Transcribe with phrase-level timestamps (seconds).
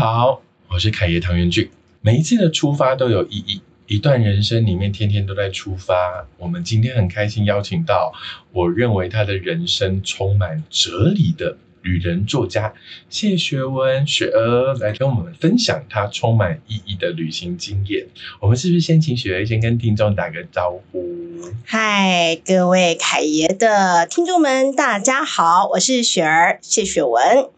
[0.00, 0.40] 好，
[0.70, 1.68] 我是凯爷唐元俊。
[2.00, 6.26] 每一次的出发都有意义，一段人生里面天天都在出发。
[6.38, 8.10] 我们今天很开心邀请到，
[8.50, 12.72] 我认为他的人生充满哲理的旅人作家
[13.10, 18.06] 谢学文雪儿来跟我们分享他充满意义的旅行经验。
[18.40, 21.04] 我们是不是先请雪儿先跟听众打个招呼？
[21.66, 27.50] 嗨，各位凯爷的听众们，大家好，我是雪儿谢雪文。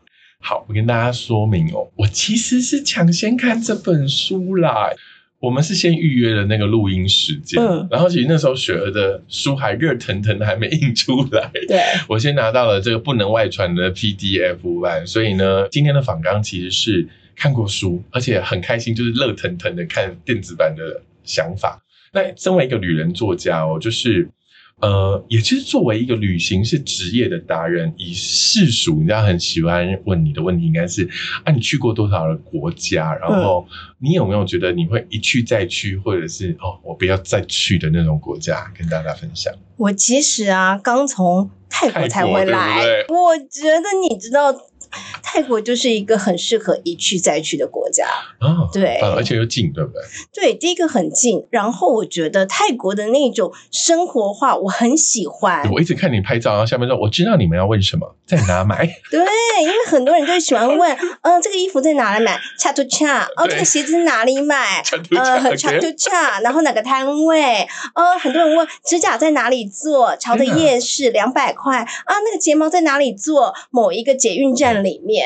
[0.43, 4.91] 好，我跟大家说明哦，我其实是抢先看这本书啦。
[5.39, 11.51] 我们是先预约了那个录音时间，嗯然后其实那时候雪儿的书还热腾腾的，还没印出来。
[11.67, 21.83] 对，我先拿到了这个不能外传的 PDF 版，所以呢，今天的访纲其实是看过书，而且很开心，就是热腾腾的看电子版的想法。
[22.12, 24.29] 那身为一个女人作家哦，就是
[24.83, 31.08] 呃，也就是作为一个旅行是职业的达人，以世俗，你知道很喜欢问你的问题，应该是
[31.44, 33.14] 啊，你去过多少的国家？
[33.14, 33.64] 然后
[34.00, 39.55] 你有没有觉得你会一去再去，或者是哦，我不要再去的那种国家，跟大家分享？
[39.77, 44.53] 我其实啊，刚从泰国才回来，我觉得你知道，
[45.33, 48.05] 泰国就是一个很适合一去再去的国家。
[48.38, 50.02] 哦，对呃而且又近，对不对？
[50.34, 55.66] 对，第一个很近，然后我觉得泰国的那种生活化，我很喜欢。
[55.72, 58.84] 我一直看你拍照，然后下面说我知道你们要问什么，在哪买？
[59.10, 59.20] 对，
[59.62, 62.38] 因为很多人就喜欢问，嗯、 这个衣服在哪里买？
[62.58, 64.83] 恰图恰，哦，这个鞋子哪里买？
[65.16, 67.66] 呃恰图恰，然后哪个摊位？
[67.94, 70.14] 呃，很多人问指甲在哪里做？
[70.16, 73.55] 潮的真的夜市两百块啊，那个睫毛在哪里做？
[73.70, 75.22] 某一个捷运站里面。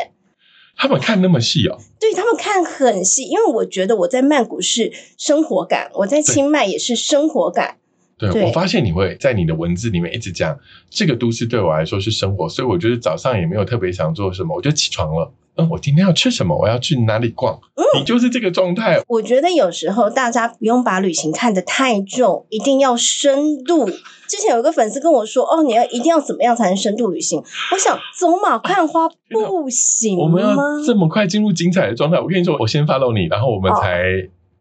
[0.77, 7.79] 他们看那么细哦，对他们看很细，因为我觉得我在曼谷是生活感，我在清迈也是生活感。
[8.19, 10.59] 对对我发现你会在你的文字里面一直讲
[10.89, 15.33] 这个都市对我来说是生活，所以我觉得早上也没有特别想做什么，我就起床了。
[15.57, 16.57] 嗯，我今天要吃什么？
[16.57, 17.59] 我要去哪里逛？
[17.99, 19.01] 你就是这个状态。
[19.09, 23.87] 我觉得有时候大家不用把旅行看得太重，一定要深度。
[24.29, 30.63] 之前有一个粉丝跟我说：“哦，你要一定要怎么样才能深度旅行？”我想走马看花 不行我们要吗？
[30.85, 32.21] 这么快进入精彩的状态。
[32.21, 34.03] 我跟你说，我先 follow 你，然后我们好才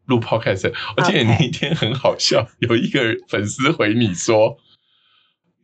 [0.05, 0.72] 录 podcast。
[0.95, 4.55] 我记得那一天很好笑，有一个粉丝回你说。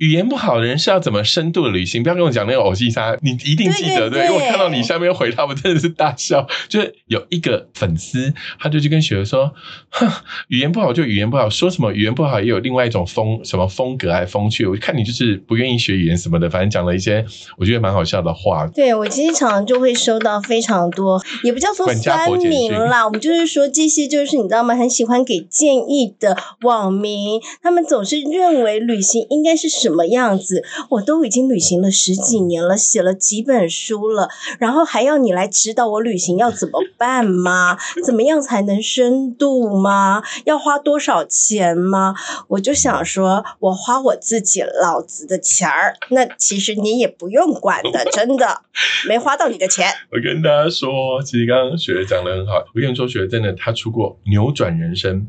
[0.02, 2.02] 语言不好的人是要怎么深度的旅行？
[2.02, 6.48] 不要跟我讲那个偶戏杀，你一定记得对对因为我看到你下面回他，我真的是大笑。
[6.68, 9.54] 就是有一个粉丝，他就去跟雪儿说
[9.92, 10.10] ：“哼，
[10.48, 17.24] 语言不好就语言不好，说什么语言不好也有另外一种风什么风格还风趣。”我看你就是不愿意学语言什么的，反正讲了一些
[17.60, 18.66] 我觉得蛮好笑的话。
[18.74, 24.76] 对我其实常常就会收到非常多，也不叫做管家酸婆简讯民啦，我们就是说这些就是你知道吗？
[24.76, 30.63] 很喜欢给建议的网民，他们总是认为旅行应该是什么样子。
[30.90, 34.29] 我都已经旅行了十几年了，写了几本书了，
[34.59, 37.78] 然后还要你来指导我旅行要怎么办吗？
[38.06, 40.24] 怎么样才能深度吗？
[40.46, 42.16] 要花多少钱吗？
[42.47, 48.62] 我就想说，我花我自己老子的钱儿，那其实你也不用管的，真的
[49.08, 49.88] 没花到你的钱。
[50.12, 52.53] 我跟大家说，其实刚刚雪儿讲的很好。
[52.73, 55.28] 我跟你说，雪儿真的，她出过扭转人生，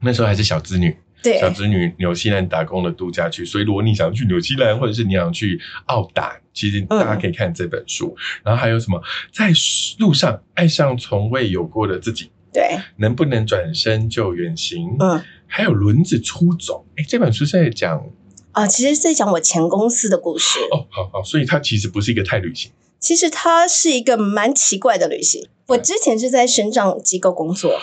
[0.00, 3.44] 那时候还是小资女，对小侄女纽西兰打工的度假区。
[3.44, 8.16] 所以如果你想去纽西兰，或者是你想去澳大，其实大家可以看这本书。
[8.42, 9.02] 然后还有什么，
[9.32, 9.52] 在
[9.98, 14.96] 路上爱上从未有过的自己，对，能不能转身就远行？
[14.98, 16.84] 嗯，还有轮子出走。
[16.96, 18.10] 哎，这本书是在讲
[18.52, 20.58] 啊，其实是在讲我前公司的故事。
[20.70, 22.70] 哦，好好，所以它其实不是一个太旅行。
[22.98, 25.48] 其实它是一个蛮奇怪的旅行。
[25.66, 27.80] 我之前是在生长机构工作，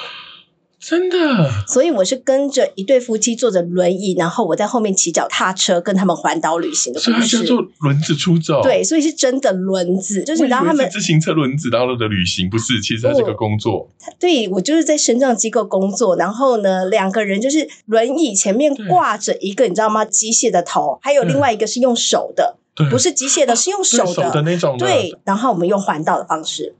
[0.79, 1.17] 真的，
[1.67, 7.55] 所以我是跟着一对夫妻坐着轮椅，然后我在后面骑脚踏车跟他们环岛旅行的故事所以它叫。
[7.55, 8.61] 做轮子出走。
[8.63, 13.89] 对，所以是真的轮子，就是你知道他们自行车轮子然后的旅行，不是，其实它是个工作。
[14.17, 20.05] 对我就是在深圳机构工作，然后呢，两个人就是轮椅前面挂着一个你知道吗？
[20.05, 24.85] 机械的头，还有另外一个是用手的，对，不是机械的，是用对手手的那种的。
[24.85, 26.73] 对，然后我们用环岛的方式，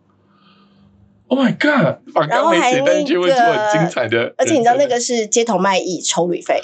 [1.29, 1.99] ，Oh my God！
[2.13, 4.33] 把然后还刚没写，但却会出很那个精彩的。
[4.37, 6.61] 而且你知道那个是街头卖艺抽旅费。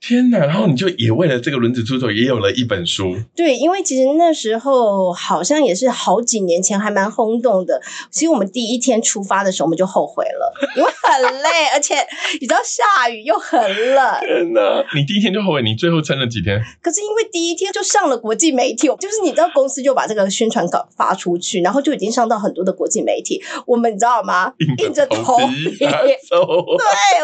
[0.00, 0.38] 天哪！
[0.38, 3.16] 然后你就也为了这个轮子出走，也有了一本书。
[3.34, 7.82] 对，因为其实那时候好像也是好几年前，还蛮轰动的。
[8.10, 11.96] 其实我们第一天出发的时候，我们就后悔了，因为很累，而且
[12.40, 14.20] 你知道下雨又很冷。
[14.20, 14.84] 天哪！
[14.94, 16.62] 你第一天就后悔，你最后撑了几天？
[16.80, 23.42] 可是因为第一天就上了国际媒体，就是你知道公司就把这个宣传稿发出去，然后就已经上到很多的国际媒体。
[23.66, 24.52] 我们你知道吗？
[24.78, 25.76] 硬着头皮。
[25.76, 25.88] 对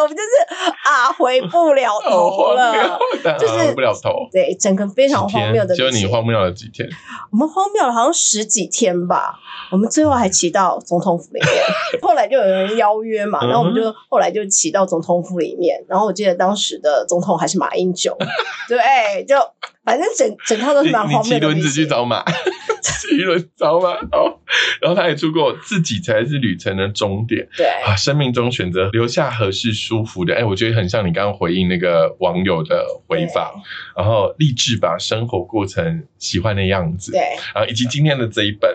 [0.02, 2.98] 我们就是啊回不了头好荒了。
[3.38, 4.28] 就是熬不了头。
[4.32, 5.74] 对，整个非常荒谬的。
[5.74, 6.88] 就你荒谬了几天？
[7.30, 9.38] 我们荒谬了好像十几天吧。
[9.70, 11.48] 我们最后还骑到总统府里面，
[12.02, 18.16] 后来就有人邀约嘛，嗯然后我们就后来就骑到总统府里面，然后我记得当时的总统还是马英九，
[18.68, 19.36] 对，就
[19.84, 21.86] 反正整整套都是蛮荒谬的旅轮子去。
[21.86, 22.24] 找马，
[23.16, 24.40] 骑轮找马哦。
[24.80, 27.96] 然后他也出过自己才是旅程的终点对，啊！
[27.96, 33.54] 生命中选择留下合适舒服的，哎，我觉得很像你刚刚回应那个网友的回访，
[33.96, 37.20] 然后励志把生活过成喜欢的样子，对，
[37.54, 38.70] 然后以及今天的这一本，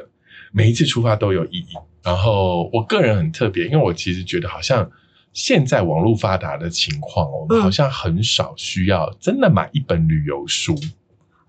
[0.51, 1.73] 每一次出发都有意义。
[2.03, 4.89] 然后我个人很特别，因为我其实觉得好像
[5.33, 10.75] 现在网络发达的情况，我们嗯好像很少需要真的买一本旅游书。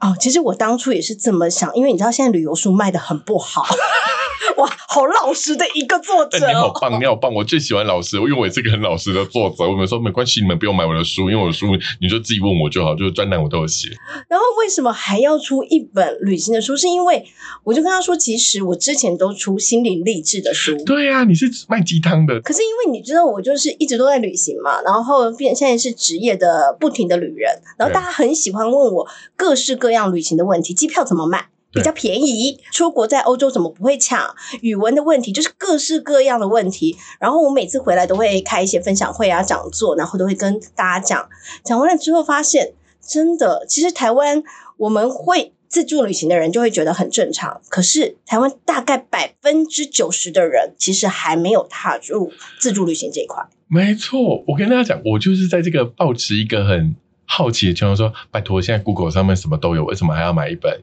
[0.01, 3.65] 哦，其实我当初也是这么想，因为你知道现在旅游书卖的很不好，
[4.57, 7.33] 哇，好老实的一个作者你好棒，你好棒！
[7.33, 9.65] 我最喜欢老师，因为我也是个很老实的作者。
[9.65, 11.67] 我们说没关系，你们不用买我的书，因为我的书
[12.01, 13.89] 你就自己问我就好，就是专栏我都有写。
[14.29, 16.77] 然后为什么还要出一本旅行的书？
[16.77, 17.25] 是因为
[17.65, 20.77] 我就跟他说，其实我之前都出心灵励志的书。
[20.85, 29.07] 对呀、啊，你是卖鸡汤的，可是因为你知道，我就是一直都在旅行嘛，然后变现在是职业的不停的旅人，然后大家很喜欢问我
[29.37, 31.47] 各式各样旅行的问题，机票怎么买？
[31.73, 34.35] 比较便宜，出国在欧洲怎么不会抢？
[34.61, 36.97] 语文的问题就是各式各样的问题。
[37.21, 41.29] 然后我每次回来都会开一些分享会啊、讲座，然后都会跟大家讲。
[41.63, 44.43] 讲完了之后，发现真的，其实台湾
[44.79, 53.45] 我们会自助旅行的人就会觉得很正常，可是台湾大概百分之九十的人其实还没有踏入自助旅行这一块。
[53.69, 54.43] 没错。
[54.49, 56.97] 我跟大家讲，我就是在这个抱持一个很
[57.33, 60.81] 好奇的情况说，拜托，现在 Google 上面什么都有，为什么还要买一本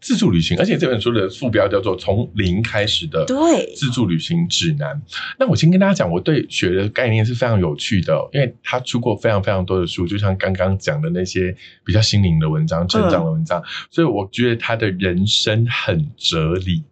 [0.00, 0.56] 自助旅行？
[0.56, 4.94] 而且这本书的副标叫做《从零开始的对自助旅行指南》。
[5.36, 11.54] 那我先跟大家讲，我对雪的概念是非常有趣的哦、因为他出过非常非常多的书，就像刚刚讲的那些
[11.84, 13.60] 比较心灵的文章、成长的文章，
[13.90, 16.84] 所以我觉得他的人生很哲理。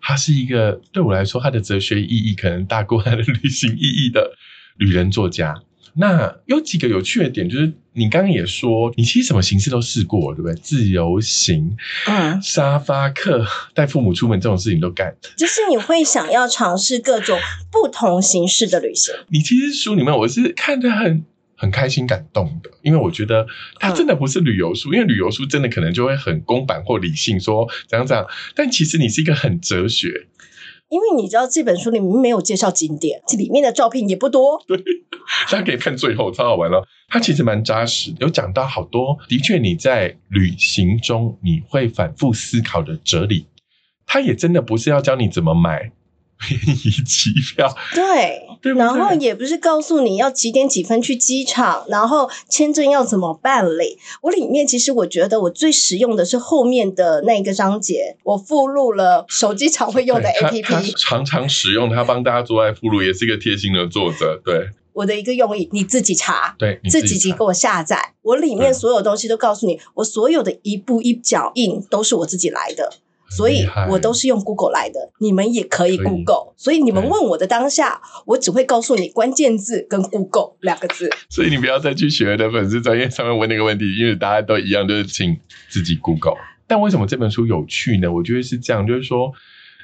[0.00, 4.32] 他是一个对我来说，他的哲学意义可能大过他的旅行意义的
[4.76, 5.60] 旅人作家。
[5.96, 10.54] 那有几个有趣的点，就是你刚刚也说，你其实什么形式都试过，对不对？
[10.56, 11.76] 自由行、
[12.08, 15.14] 嗯，沙发客、带父母出门这种事情都干。
[15.36, 17.38] 就是你会想要尝试各种
[17.70, 19.14] 不同形式的旅行。
[19.28, 21.24] 你其实书里面我是看得很
[21.56, 23.46] 很开心、感动的，因为我觉得
[23.78, 28.26] 它真的不是旅游书，因为旅游书真的可能就会很公版或理性说怎样怎样，
[28.56, 30.26] 但其实你是一个很哲学，
[30.94, 34.62] 因为你知道这本书里面没有介绍景点，这里面的照片也不多。
[34.68, 34.76] 对
[35.50, 36.86] 大家可以看最后，超好玩了。
[37.08, 43.44] 它其实蛮扎实，有讲到好多，的确你在旅行中你会反复思考的哲理。
[44.06, 45.90] 它也真的不是要教你怎么买
[46.38, 53.98] 便宜机票，对，对对然后也不是告诉你要几点几分去机场，然后签证要怎么办理。
[54.22, 60.94] 我里面其实我觉得我最实用的是后面的那个章节，我附录了手机常会用的 APP。
[60.96, 64.40] 常常使用，它帮大家做爱附录，也是一个贴心的作者。
[64.44, 66.54] 对我的一个用意，你自己查。
[66.58, 72.92] 对，这自己查几集给我下载，我里面所有东西都告诉你，我所有的一步一脚印都是我自己来的，
[73.36, 76.54] 所以我都是用 Google 来的，你们也可以 Google。
[76.56, 81.10] 所以你们问我的当下，我只会告诉你关键字跟 Google 两个字。
[81.28, 85.36] 所以你不要再去学的粉丝专业上面问那个问题，因为大家都一样，就是请
[85.68, 86.36] 自己 Google。
[86.66, 88.10] 但为什么这本书有趣呢？
[88.10, 89.30] 我觉得是这样，就是说，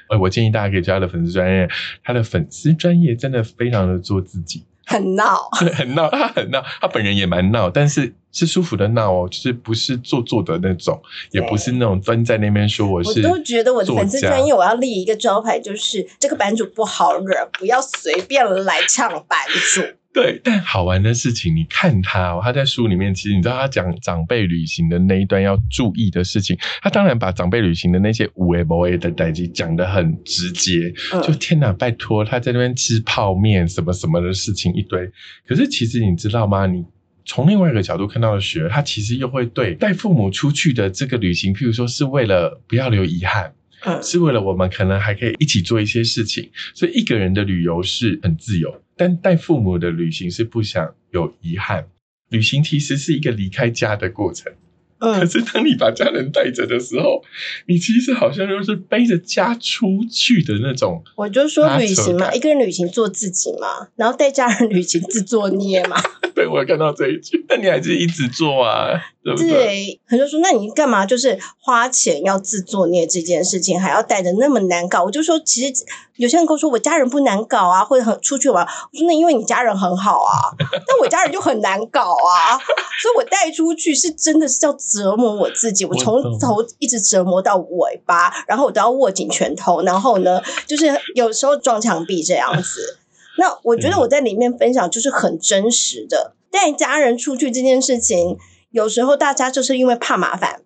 [0.09, 1.69] 呃，我建议大家可以加他的粉丝专业，
[2.03, 19.39] 他的粉丝专业真的非常的做自己，很闹， 很闹，他很闹，他本人也蛮闹，但是是舒服的闹哦，就是不是做作的那种，也不是那种蹲在那边说我是我，都觉得我的粉丝专业我要立一个招牌，就是这个版主不好惹，不要随便来呛版
[19.73, 19.81] 主。
[20.13, 35.09] 对，但好玩的事情，你看他、哦，他在书里面，其实你知道他讲长辈旅行的那一段要注意的事情，他当然把长辈旅行的那些五 A 不 A 的代际讲得很直接，嗯就天哪，拜托，他在那边吃泡面什么什么的事情一堆。
[35.47, 36.67] 可是其实你知道吗？
[36.67, 36.83] 你
[37.25, 43.53] 从另外一个角度看到的雪儿，她其实又会对带父母出去的这个旅行，譬如说是为了不要留遗憾。
[43.83, 51.87] 嗯是为了我们可能还可以一起做一些事情，所以一个人的旅游是很自由，但带父母的旅行是不想有遗憾。
[52.29, 54.53] 旅行其实是一个离开家的过程，
[55.01, 57.23] 可嗯，是当你把家人带着的时候，
[57.67, 61.03] 你其实好像又是背着家出去的那种。
[61.15, 65.97] 我就说旅行嘛，一个人旅行做自己嘛，然后带家人旅行自作孽嘛。
[66.33, 68.93] 对我有看到这一句，那你还是一直做啊，
[69.23, 69.49] 对不对？
[69.49, 75.03] 对，很多人说，那你干嘛就是花钱要自作孽这件事情，还要带着那么难搞？
[75.03, 75.83] 我就说，其实
[76.21, 80.53] 有些人跟我说我家人不难搞啊，或者很出去玩，我说那因为你家人很好啊，
[80.87, 82.61] 但我家人就很难搞啊，
[83.01, 90.85] 所以我带出去是真的是要折磨我自己，我从头一直折磨到尾巴，然后我都要握紧拳头，然后呢，就是
[91.15, 92.99] 有时候撞墙壁这样子。
[93.39, 98.37] 那我觉得我在里面分享就是很真实的，带家人出去这件事情，
[98.69, 100.61] 有时候大家就是因为怕麻烦。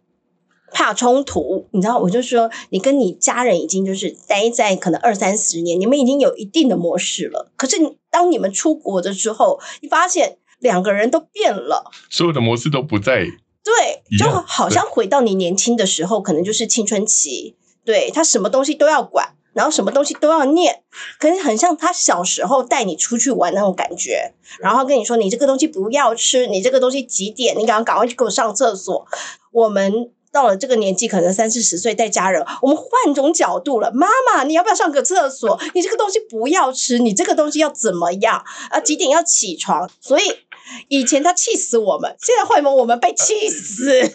[0.76, 7.50] 怕冲突，你知道，我就说，你跟你家人已经就是待在可能二三十年，你们已经有一定的模式了。
[7.56, 13.26] 可是你当你们出国的时候，你发现两个人都变了，所有的模式都不在，
[13.64, 17.56] 对，就好像回到你年轻的时候，可能就是青春期，
[17.86, 20.84] 对他什么东西都要管，然后什么东西都要念，
[21.18, 29.08] 可是很像他小时候带你出去玩那种感觉，然后跟你说你这个东西不要吃，你这个东西几点，你赶快赶快去给我上厕所。
[29.52, 33.90] 我们到了这个年纪，可能三四十岁带家人，我们换种角度了。
[33.94, 35.58] 妈妈，你要不要上个厕所？
[35.74, 38.44] 你这个东西不要吃，你这个东西要怎么样？
[38.70, 39.90] 啊，几点要起床？
[40.02, 40.24] 所以
[40.90, 44.10] 以前他气死我们，现在换我们被气死。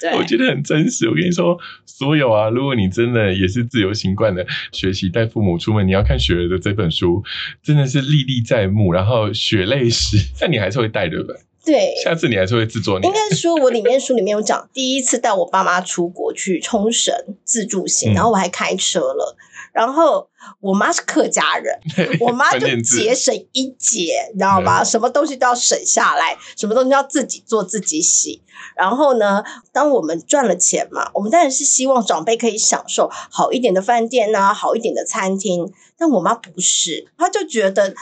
[0.00, 1.06] 对，我觉得很真实。
[1.06, 7.22] 我跟你说，所有啊，如果你真的也是自由行惯的学习带父母出门，你要看雪儿的这本书，
[7.62, 11.94] 真的是历历在目，然后血泪史， 但你还是会带，对不对对？
[12.02, 19.36] 下次你还是会制作你应该是说，我里面书里面有讲，第一次带我爸妈出国去冲绳自助行，嗯然后我还开车了。
[19.72, 20.26] 然后
[20.60, 21.78] 我妈是客家人，
[22.20, 24.82] 我妈就节省一节，你知道吗？
[24.82, 28.40] 什么东西都要省下来，什么东西要自己做自己洗。
[28.74, 35.70] 然后呢，当我们赚了钱嘛，我们当然是希望长辈可以享受好一点的饭店呐、好一点的餐厅。
[35.98, 37.94] 但我妈不是，她就觉得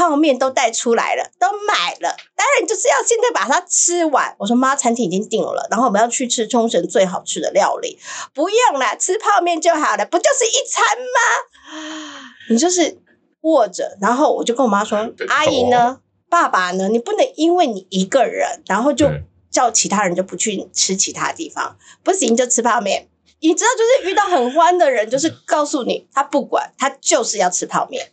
[0.00, 4.34] 泡面都带出来了，都买了，当然就是要现在把它吃完。
[4.38, 7.98] 我说妈，餐厅已经订了，然后我们要去吃冲绳最好吃的料理，
[8.32, 12.32] 不用啦，吃泡面就好了，不就是一餐吗？
[12.48, 12.98] 你就是
[13.42, 19.06] 握着，然后我就跟我妈说，阿姨呢，爸爸呢，你不能因为你一个人，然后就
[19.50, 23.06] 叫其他人就不去吃其他地方，不行就吃泡面。
[23.40, 28.12] 你知道，就是遇到很欢的人，就是告诉你他不管，他就是要吃泡面。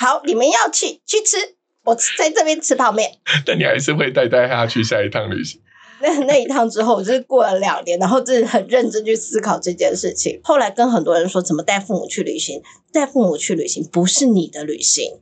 [0.00, 1.36] 好，你们要去去吃，
[1.84, 3.18] 我在这边吃泡面。
[3.44, 5.60] 但你还是会带带他去下一趟旅行。
[6.00, 10.40] 那那一趟之后，我就是过了两年，然后真的很认真去思考这件事情。
[10.42, 12.62] 后来跟很多人说，怎么带父母去旅行？
[12.90, 15.20] 带父母去旅行不是你的旅行，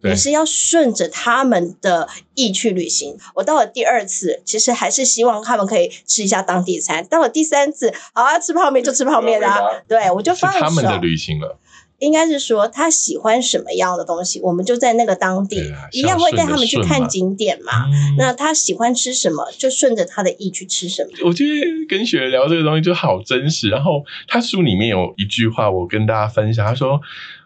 [0.00, 3.18] 对你是要顺着他们的意去旅行。
[3.34, 7.04] 我到了第二次，其实还是希望他们可以吃一下当地餐。
[7.06, 9.58] 到了第三次，好啊，吃泡面就吃泡面啊。
[9.88, 10.60] 对，我就是放手。
[10.60, 11.58] 他们的旅行了，
[12.00, 17.86] 应该是说他喜欢什么样的东西，我们就在那个当地啊一样会带他们去看景点嘛。
[17.86, 21.10] 嗯那他喜欢吃什么，就顺着他的意去吃什么。
[21.24, 23.68] 我觉得跟雪儿聊这个东西就好真实。
[23.68, 27.00] 然后他书里面有一句话，我跟大家分享，他说：“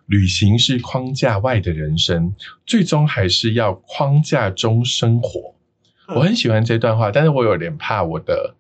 [0.07, 2.35] 旅行是框架外的人生，
[2.67, 5.55] 最终还是要框架中生活。”
[6.09, 8.55] 嗯我很喜欢这段话，但是我有点怕我的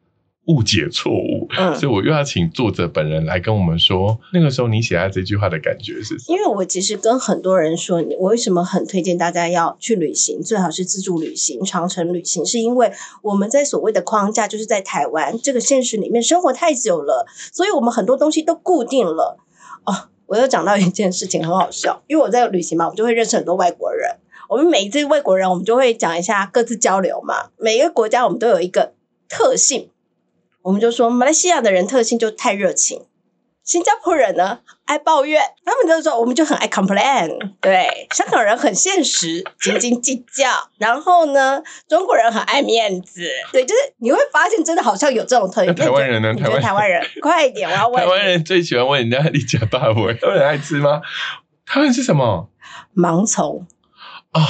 [0.47, 6.37] 误解错误，嗯所以我又要请作者本人来跟我们说，那个时候你写下这句话的感觉是什么？
[6.37, 19.39] 因为我其实跟很多人说，我为什么很推荐大家要去旅行，最好是自助旅行、长程旅行，是因为我们在所谓的框架，就是在台湾这个现实里面生活太久了，所以我们很多东西都固定了。
[19.85, 24.17] 哦，我又讲到一件事情很好笑，因为我在旅行嘛，我就会认识很多外国人。
[24.49, 27.49] 我们每一次外国人，我们就会讲一下各自交流嘛。
[27.57, 28.93] 每一个国家我们都有一个
[29.27, 29.89] 特性，
[30.65, 33.05] 我们就说马来西亚的人特性就太热情，
[33.63, 37.53] 新加坡人呢爱抱怨，他们就说我们就很爱 complain。
[37.61, 40.71] 对，香港人很现实，斤斤计较。
[40.79, 43.29] 然后呢，中国人很爱面子。
[43.53, 45.75] 对，就是你会发现，真的好像有这种特点。
[45.75, 51.03] 台湾人呢台湾台湾人，快一点，我要问台湾人最喜欢问人家你家大尾，有人爱吃吗？
[51.67, 52.49] 他们是什么？
[52.97, 53.67] 盲从。
[54.33, 54.41] 哦，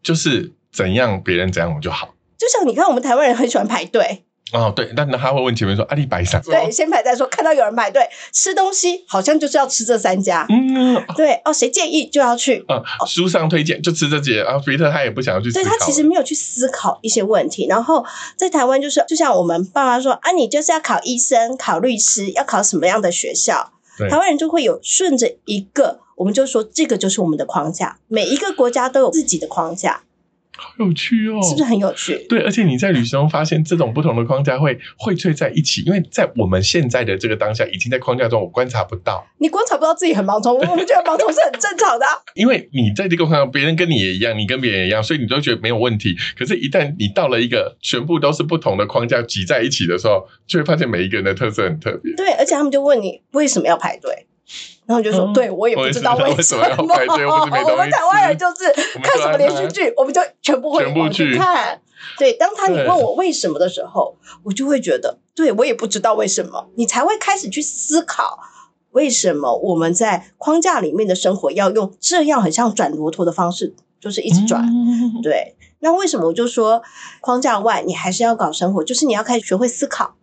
[0.00, 2.14] 就是怎样别人怎样我就好。
[2.38, 7.26] 就像你看，我们台湾人很喜欢排队，哦，对，但他会问前面说阿里摆上，对，先排再说。
[7.26, 10.46] 看到有人排队吃东西，好像就是要吃这三家。
[10.48, 12.64] 嗯对哦，谁建议就要去。
[12.68, 15.64] 啊，书上推荐就吃这些，然后别的他也不想要去思对。
[15.64, 23.72] 他其实没有去思考一些问题，然后在台湾就是，就像我们爸妈说啊，你就是要考医生、考律师，要考什么样的学校？
[23.98, 30.02] 对台湾人就会有顺着一个，我们就说这个就是我们的框架，每一个国家都有自己的框架。
[30.56, 32.26] 好有趣哦，是不是很有趣？
[32.28, 46.16] 对，而且你在旅行中发现这种不同的框架会荟萃在一起，因为在我们现在的这个当下，已经在框架中我观察不到，你观察不到自己很盲从，我们觉得盲从是很正常的啊、 因为你在这个框架，别人跟你也一样，你跟别人也一样，所以你都觉得没有问题。
[46.38, 52.14] 可是，一旦你到了一个全部都是不同的框架挤在一起的时候，就会发现每一个人的特色很特别。
[52.14, 54.26] 对，而且他们就问你为什么要排队，
[54.86, 58.72] 然后就说，嗯对我也不知道为什么要 我们台湾人就是
[59.02, 61.80] 看什么连续剧，我们就全部会全部往去去看。
[62.18, 68.38] 对，当他你问我为什么的时候，我就会觉得，对我也不知道为什么，你才会开始去思考。
[68.92, 74.62] 为什么我们在框架里面的生活要用这样很像转骆驼的方式，就是一直转？
[74.64, 76.82] 嗯 对，那为什么我就说
[77.20, 80.14] 框架外你还是要搞生活，就是你要开始学会思考。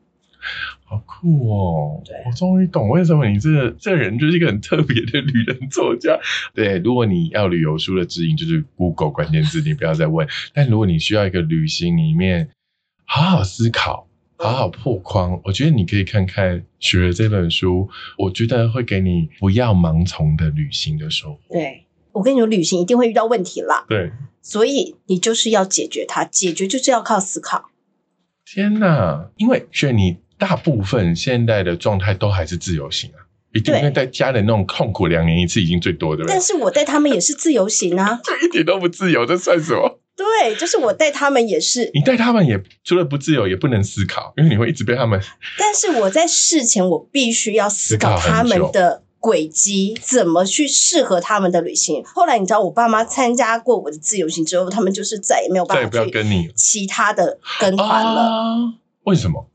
[0.93, 2.03] 好酷哦！
[2.25, 6.19] 我终于懂为什么你这个这人就是一个很特别的旅人作家。
[6.53, 10.27] 对，如果你要旅游书的指引，就是 Google 关键字，你不要再问。
[10.53, 12.49] 但如果你需要一个旅行里面
[13.05, 14.07] 好好思考、
[14.37, 21.39] 好好破框，我觉得你可以看看《学了》这本书，我觉得会给你不要盲从的旅行的收获。
[21.49, 24.11] 对我跟你说，旅行一定会遇到问题啦，对，
[24.43, 27.71] 所以你就是要解决它，解决就是要靠思考。
[28.45, 29.29] 天呐！
[29.37, 33.23] 因为雪你大部分现在的状态都还是自由行啊，
[33.53, 36.41] 一定对因为在家人那种痛苦两年一次已经最多，的了但？
[36.41, 40.01] 是我带他们也是自由行啊， 这一点都不自由，这算什么？
[40.17, 45.17] 对，就是我带他们也是，你带他们也除了不自由，也不能思考，因为你会一直被他们。
[45.57, 52.03] 但是我在事前我必须要思考他们的轨迹，怎么去适合他们的旅行。
[52.03, 58.21] 后来你知道，我爸妈参加过我的自由行之后，他们就是再也没有办法去跟你其他的跟团了。
[58.23, 58.73] 啊？
[59.05, 59.49] 为什么？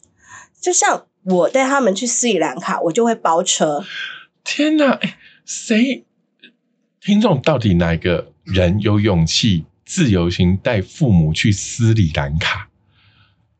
[0.61, 3.85] 就像我带他们去斯里兰卡，我就会包车。
[4.45, 4.99] 天哪！
[5.45, 6.05] 谁？
[7.01, 12.69] 听众到底哪个人有勇气自由行带父母去斯里兰卡？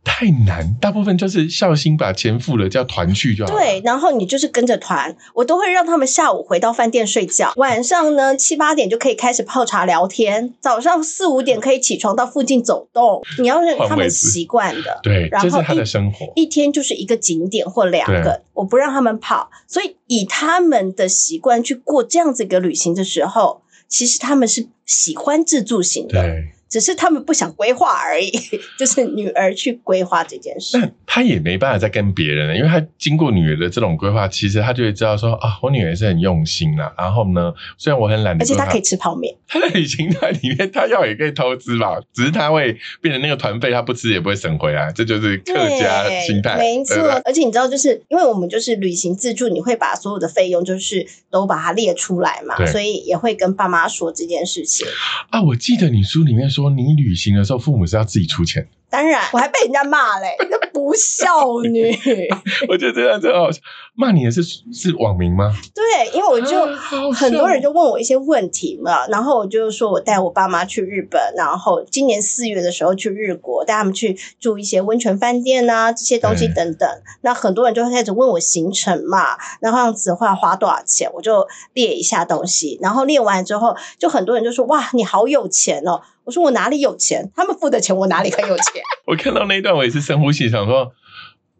[0.09, 3.59] 太难，大部分就是孝心把钱付了，叫团去就好了。
[3.59, 13.23] 对，然后你就是跟着团，我都会让他们下午回到饭店睡觉，晚上呢七八点就可以开始泡茶聊天，早上四五点可以起床到附近走动。
[13.39, 16.33] 你要让他们习惯的，对，然后这是他的生活。
[16.35, 28.31] 一天就是一个景点或两个，我不让他们跑，所以以他们的习惯去过这样子一个旅行的时候，其实他们是喜欢自助型的，对，只是他们不想规划而已，
[28.79, 30.79] 就是女儿去规划这件事。
[30.79, 36.93] 但他也没办法再跟别人了，因为他经过女儿的这种规划，其实他就会知道说啊，我女儿是很用心啦。
[36.99, 46.97] 然后呢，虽然我很懒得，而且他可以吃泡面， 他在旅行团里面，他要也可以偷吃吧，只是他会变成那个团费，他不吃也不会省回来，这就是客家心态，没错。
[47.25, 54.87] 而且你知道，就是因为我们就是旅行自助，你会把所有的费用就是都把它列出来嘛，所以也会跟爸妈说这件事情。
[55.31, 61.95] 啊，我记得你书里面说，你旅行的时候，父母是要自己出钱，当然，我还被人家骂嘞， 那不孝女。
[62.69, 63.61] 我觉得这样真好笑。
[63.95, 64.43] 骂你的是
[64.73, 65.53] 是网民吗？
[65.75, 76.89] 对，因为我就啊很多人就问我一些问题嘛，然后我就说我带我爸妈去日本，然后今年四月的时候去日国，带他们去住一些温泉饭店啊，这些东西等等。
[77.23, 86.01] 那很多人就会开始问我行程嘛，然后这样子会要花多少钱，我就列一下东西，然后列完之后，就很多人就说哇，你好有钱哦。
[86.29, 87.27] 我说我哪里有钱？
[87.35, 88.83] 他们付的钱我哪里很有钱？
[89.09, 90.93] 我看到那一段，我也是深呼吸，想说，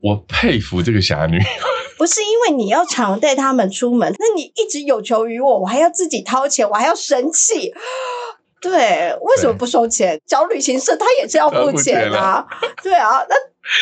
[0.03, 1.41] 我佩服这个侠女。
[1.97, 7.73] 不是因为你要常带他们出门，那你一直有求于我，我还要自己掏钱，我还要生气。
[8.61, 10.21] 对，为什么不收钱？
[10.27, 12.47] 找旅行社他也是要付钱啊。
[12.85, 13.35] 对啊，那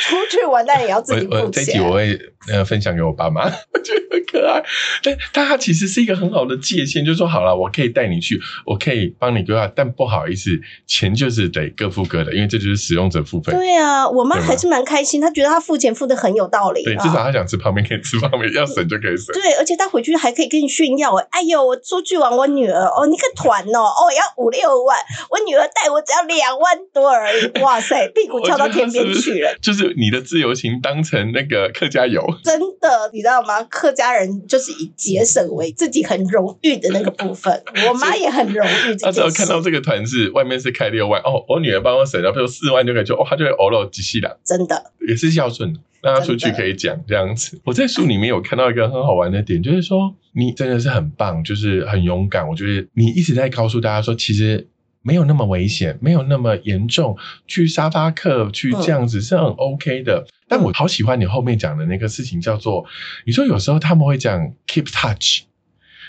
[0.09, 1.79] 出去玩那也要自己付钱我这一集。
[1.79, 2.18] 我会
[2.49, 4.62] 呃分享给我爸妈，我 觉得很可爱。
[5.03, 10.51] 但但它其实是一个很好的界限，就是说好了，我可以带你去，我可以帮你规划，但不好意思，
[10.87, 13.53] 钱就是得各付各的，因为这就是使用者付费。
[13.53, 16.85] 对啊，我妈还是蛮开心，她觉得她付钱付的很有道理、啊。
[16.85, 19.35] 对，至少她想吃泡面可以吃泡面，要省就可以省。
[19.35, 24.99] 对，而且她回去还可以跟你炫耀，哎呦，我出去玩，我女儿哦，那个团哦，哦要五六万，
[25.31, 29.57] 我女儿带我只要两万多而已， 哇塞，屁股翘到天边去了。
[29.62, 33.62] 就是你的自由行当成那个客家游，真的，你知道吗？
[33.64, 37.62] 客家人就是以节省为自己很荣誉的那个部分。
[37.88, 39.31] 我妈也很荣誉这他只要。
[39.37, 47.61] 看到这个团是外面是开六万，哦，我女儿帮我省了，比如四万就可以去，哦，她就会偶尔几细了，真的，也是孝顺的，让他出去可以讲这样子。
[47.66, 52.46] 我在书里面有看到一个很好玩的点，就是说你真的是很棒，就是很勇敢。
[52.46, 54.68] 我觉得你一直在告诉大家说，其实。
[55.09, 60.27] 没有那么危险，没有那么严重，去沙发客去这样子是很 OK 的。
[60.49, 62.85] 但我好喜欢你后面讲的那个事情，叫做
[63.25, 65.44] 你说有时候他们会讲 keep touch，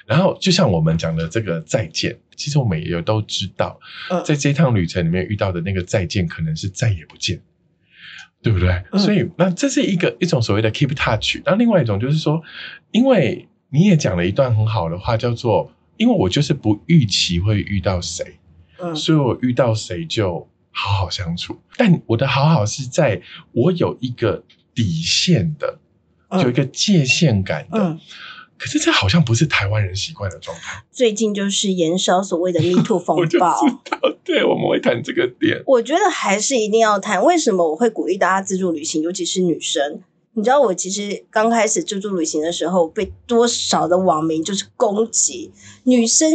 [0.08, 7.40] 然后就像我们讲的这个再见，其实我们也都知道，嗯在这趟旅程里面遇到的那个再见，可能是再也不见，
[8.42, 8.82] 对不对？
[8.92, 12.42] 嗯所以那这是一个一种所谓的 keep touch，那另外一种就是说，
[12.90, 18.38] 因为你也讲了一段很好的话，叫做因为我就是不预期会遇到谁，
[18.80, 21.60] 嗯所以我遇到谁就好好相处。
[21.76, 25.80] 但我的好好是在我有一个底线的，
[26.30, 27.80] 嗯有一个界限感的。
[27.80, 28.00] 嗯，
[28.58, 30.84] 可是这好像不是台湾人习惯的状态。
[30.92, 33.60] 最近就是延烧所谓的 Me Too 风 我就知暴。
[33.90, 35.62] 道，对，我们会谈这个点。
[35.66, 37.24] 我觉得还是一定要谈。
[37.24, 40.02] 为什么我会鼓励大家自助旅行，尤其是女生？
[40.38, 45.52] 你知道我其实刚开始自助旅行的时候，被多少的网民就是攻击
[45.86, 46.32] 女生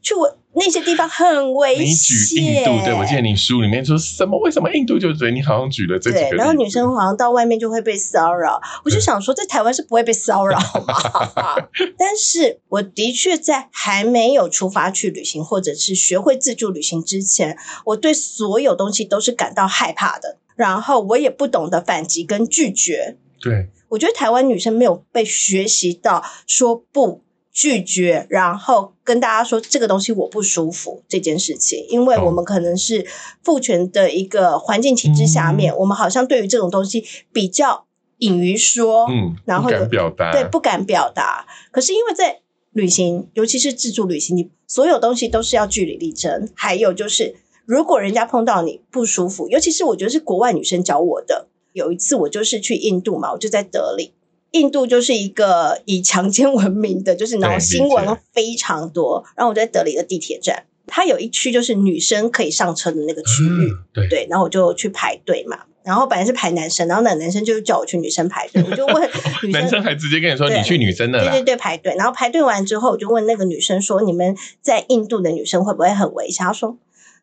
[0.00, 1.84] 去我那些地方很危险。
[1.84, 4.38] 你举印度，对我记得你书里面说什么？
[4.38, 10.94] 为什么印度就对你好像举了这几个，对然后女生好像到外面就会被骚扰，我就想说，在台湾是不会被骚扰嘛。
[11.98, 20.38] 但是我的确在还没有出发去旅行，或者是学会自助旅行之前，我对所有东西都是感到害怕的。
[20.54, 23.16] 然后我也不懂得反击跟拒绝。
[23.42, 27.22] 对我觉得台湾女生没有被学习到说不。
[27.54, 33.06] 拒绝，然后跟大家说这个东西我不舒服这件事情，因为我们可能是
[33.42, 37.84] 父权的一个环境体制下面，我们好像对于这种东西比较
[38.20, 41.46] 隐于说，嗯，然后不敢表达，对，不敢表达。
[41.70, 46.48] 可是因为在旅行，尤其是自助旅行，你所有东西都是要据理力争。
[46.54, 51.48] 还有就是，如果人家碰到你不舒服，尤其是我觉得是国外女生教我的。
[51.72, 54.12] 有一次我就是去印度嘛，我就在德里。
[54.52, 59.24] 印度就是一个以强奸闻名的，就是那种新闻非常多。
[59.34, 63.70] 然后我在德里的地铁站，它有一区就是女生可以上车的那个区域。
[63.70, 65.60] 嗯对对，然后我就去排队嘛。
[65.84, 69.02] 然后本来是排男生，然后那男生就叫我去女生排队，我就问
[69.42, 71.94] 女生男生还直接跟你说你去女生的对对，对，排队。
[71.96, 76.76] 然后排队完之后，我就问那个女生说：“你们在印度的女生会不会很危险？”她说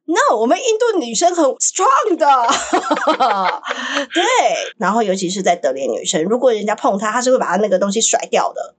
[0.09, 2.25] ：“No，我们印度女生很 strong 的。
[4.11, 4.23] ”对，
[4.77, 8.75] 然后尤其是在德里的女生，如果人家碰她，她是会把她那个东西甩掉的。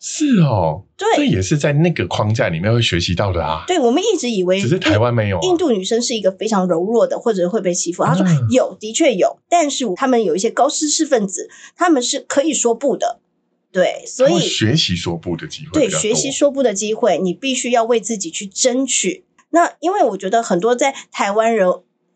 [0.00, 3.64] 是哦，对这对，也是在那个框架里面会学习到的啊。
[3.66, 5.40] 对，我们一直以为只是台湾没有啊。
[5.42, 8.04] 印度女生是一个非常柔弱的，或者会被欺负。
[8.04, 13.18] 她说嗯有，的确有，但是他们有一些高知识分子，他们是可以说不的。
[13.72, 19.24] 对，所以学习说不的机会对学习说不的机会，你必须要为自己去争取。
[19.50, 21.66] 那因为我觉得很多在台湾人，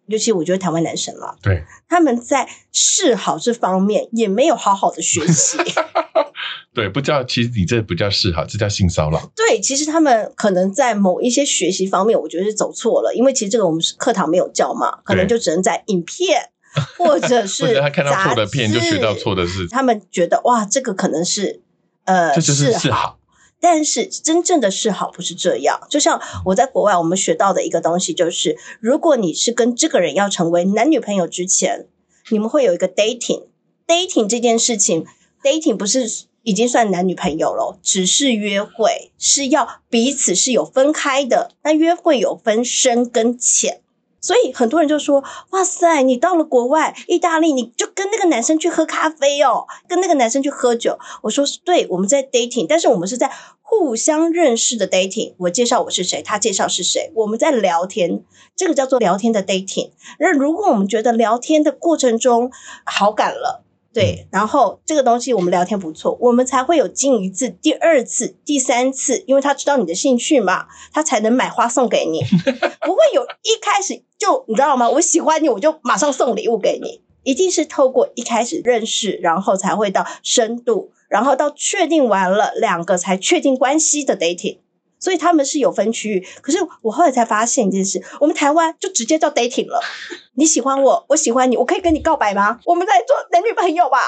[0.06, 5.58] 尤其我觉得台湾男生了，对他们在示好这方面也没有好好的学习。
[6.74, 9.30] 对，不叫其实你这不叫示好，这叫性骚扰。
[9.36, 16.50] 对，其实他们可能在某一些学习方面，我觉得是走错了，因为其实这个我们是课堂没有教嘛，可能就只能在影片
[16.96, 21.60] 或者是他看到错的片就学到错的事，他们觉得哇，这个可能是
[22.04, 23.18] 呃这就是示示好。
[23.62, 31.86] 但是真正的示好不是这样，就像我在国外我们学到的一个东西，就是如果你是跟这个人要成为男女朋友之前，
[32.30, 33.44] 你们会有一个 dating。
[33.86, 35.06] dating 这件事情
[35.44, 41.52] ，dating 不是已经算男女朋友了，只是约会，是要彼此是有分开的。
[41.62, 43.80] 那约会有分深跟浅。
[44.22, 53.30] 所以很多人就说：“哇塞，你到了国外，意大利，你就跟那个男生去喝咖啡哦，跟那个男生去喝酒。”我说：“对，我们在 dating，但是我们是在
[53.60, 55.34] 互相认识的 dating。
[55.38, 58.22] 我介绍我是谁，他介绍是谁，我们在聊天，
[58.54, 59.90] 这个叫做聊天的 dating。
[60.20, 62.52] 那如果我们觉得聊天的过程中
[62.84, 72.20] 好感了，对，然后这个东西我们聊天不错，我们才会有进一次、第二次、第三次，因为他知道你的兴趣嘛，他才能买花送给你，
[72.80, 74.88] 不会有一开始就你知道吗？
[74.88, 84.58] 我喜欢你，我就马上送礼物给你，一定是透过一开始认识，然后才会到深度，然后到确定完了两个才确定关系的 dating。
[85.02, 89.80] 所以他们是有分区域，可是我后来才发现一件事：我们台湾就直接叫 dating 了。
[90.34, 92.60] 你喜欢我，我喜欢你，我可以跟你告白吗？
[92.64, 93.98] 我们在做男女朋友吧，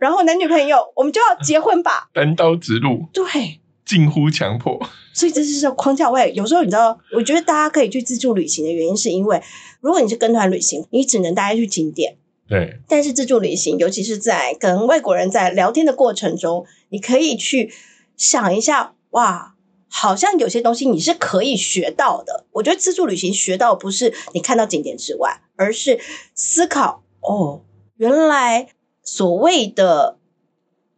[0.00, 2.08] 然后男女朋友我们就要结婚吧。
[2.12, 4.80] 单刀直入，对，近乎强迫。
[5.14, 6.26] 所以这就是框架外。
[6.30, 9.40] 有时候你知道，我觉得大家可以去自助旅行的原因，是因为
[9.80, 12.16] 如果你是跟团旅行，你只能大家去景点。
[12.48, 17.72] 对，但是自助旅行，尤其是在跟外国人在聊天的过程中，你可以去
[18.16, 19.51] 想一下，哇，
[19.94, 22.46] 好像有些东西你是可以学到的。
[22.52, 26.00] 我觉得自助旅行学到不是你看到景点之外，而是
[26.34, 27.62] 思考哦，
[27.96, 28.68] 原来
[29.02, 30.16] 所谓的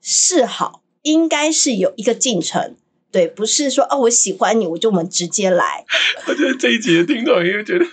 [0.01, 2.77] 示好应该是有一个进程。
[3.11, 5.85] 对，不是说哦，我喜欢你，我就我们直接来。
[6.27, 7.87] 我觉得这一集的听众也会觉得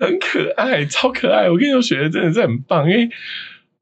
[0.00, 1.48] 很可爱，超可爱。
[1.48, 3.08] 我跟你说，学的真的是很棒，因为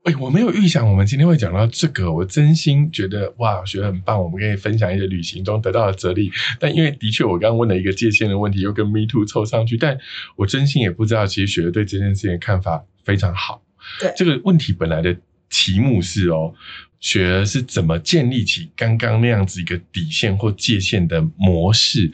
[0.05, 6.29] 哎，我没有预想我们今天会讲到这个，我真心觉得哇，学得很棒，我们可以分享一些旅行中得到的哲理。
[6.59, 9.97] 但因为的确，我刚刚问了一个界限的问题，又跟 Me Too 凑上去，但
[10.35, 13.63] 我真心也不知道，其实雪儿对这件事情的看法非常好。
[14.01, 15.17] 对这个问题本来的
[15.49, 16.53] 题目是哦，
[16.99, 22.11] 雪儿是怎么建立起刚刚那样子一个底线或界限的模式？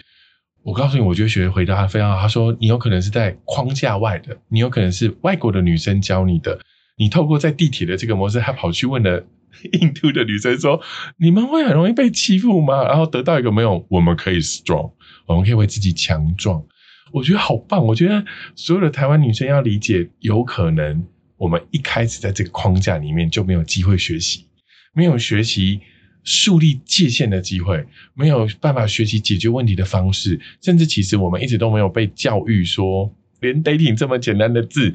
[0.62, 2.20] 我告诉你，我觉得雪儿回答的非常好。
[2.20, 6.60] 他说，你有可能是在框架外的，你有可能是外国的女生教你的。
[6.98, 9.26] 你透过在地铁的这个模式，他跑去问了
[9.80, 10.80] 印度的女生说
[11.18, 14.92] ：“你们会很容易被欺负吗？”然后得到一个没有，我们可以 strong，
[15.26, 16.62] 我们可以为自己强壮。
[17.10, 17.86] 我觉得好棒。
[17.86, 21.02] 我觉得所有的台湾女生要理解，有可能
[21.38, 24.46] 我们一开始在这个框架里面就没有机会学习，
[24.92, 25.80] 没有学习
[26.24, 34.94] 树立界限的机会，没有办法学习解决问题的方式，甚至其实我们一直都没有被教育说，连 dating 这么简单的字。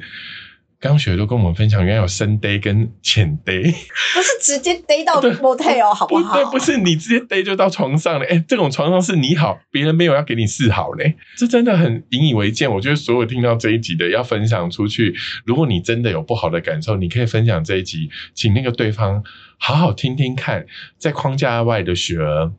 [0.84, 6.34] 刚雪都跟我们分享，原来有深 day 跟浅 day，不是直接 day 到 motel 好不好？
[6.36, 8.26] 对，不是你直接 day 就到床上了。
[8.26, 12.68] 哎，这种床上是你好，别人没有要给你示好嘞，这真的很引以为戒。
[12.68, 15.14] 我觉得所有听到这一集的要分享出去，
[15.46, 19.24] 如果你真的有不好的感受，你可以分享这一集，请那个对方
[19.56, 20.66] 好好听听看，
[20.98, 22.52] 在框架外的雪儿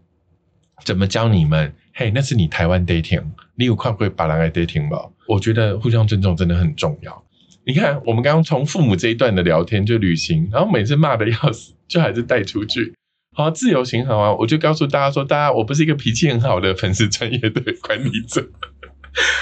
[0.83, 1.75] 怎么教你们。
[1.93, 5.11] 嘿，那是你台湾 dating，你有跨过把人来 dating 吗？
[5.27, 7.23] 我觉得互相尊重真的很重要。
[7.67, 12.93] 你看，我们刚刚从父母这一段的聊天就旅行，然后每次骂的要死，就还是带出去。
[13.33, 14.33] 好，自由行好啊！
[14.35, 18.47] 我就告诉大家说，大家我不是一个脾气很好的粉丝专业的 管理者，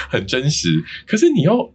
[0.08, 0.82] 很真实。
[1.06, 1.74] 可是你又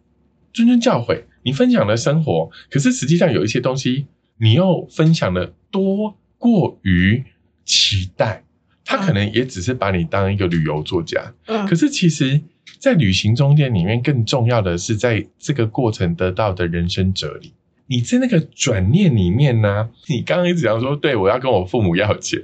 [0.52, 4.08] 谆谆教诲，你分享了生活，可是实际上有一些东西，
[4.40, 7.24] 你又分享的多过于
[7.64, 8.44] 期待，
[8.90, 11.34] 他可能也只是把你当一个旅游作家。
[11.46, 12.42] 嗯，可是其实。
[12.78, 17.52] 在旅行中间里面，更重要的是在这个过程得到的人生哲理。
[17.88, 19.90] 你在那个转念里面呢？
[20.08, 22.40] 你刚刚一直讲说，对我要跟我父母要钱，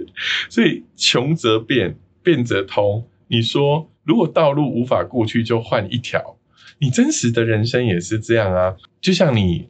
[0.49, 3.07] 所以穷则变，变则通。
[3.29, 6.35] 你说，如果道路无法过去，就换一条。
[6.79, 9.69] 你真实的人生也是这样啊，就像你。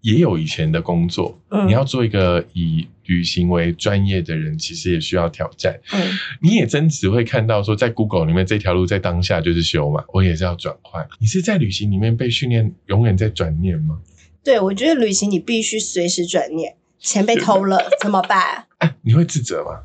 [0.00, 5.78] 也有以前的工作，你要做一个以旅行为专业的人，其实也需要挑战。
[5.92, 6.00] 嗯，
[6.40, 11.06] 你也真只会看到说，在 Google 里面这条路在当下就是修嘛，我也是要转换。
[11.18, 13.98] 你是在旅行里面被训练，永远在转念吗？
[14.44, 16.76] 对，我觉得旅行你必须随时转念。
[16.98, 18.66] 钱被偷了 怎么办？
[18.78, 19.80] 啊，你会自责吗？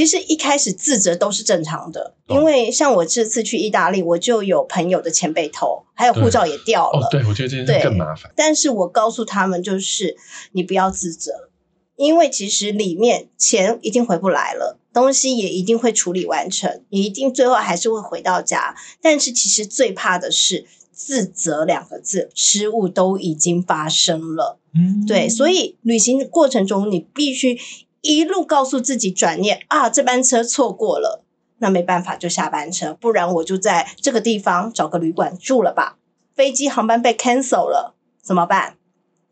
[0.00, 7.06] 其实一开始自责都是正常的，因为像我这次去意大利，我就有朋友的钱被偷，还有护照也掉了。
[7.10, 8.32] 对，我觉得这件事更麻烦。
[8.34, 10.16] 但是我告诉他们，就是
[10.52, 11.50] 你不要自责，
[11.96, 18.74] 因为其实里面钱一定回不来了，东西也一定会处理完成，你一定最后还是会回到家。
[19.02, 24.58] 但是其实最怕的是自责两个字，失误都已经发生了。
[24.74, 27.58] 嗯，对，所以旅行过程中你必须。
[28.00, 31.24] 一路告诉自己转念啊，这班车错过了，
[31.58, 35.96] 那没办法就下班车，不然我就在这个地方找个旅馆住了吧。
[36.34, 38.76] 飞机航班被 cancel 了怎么办？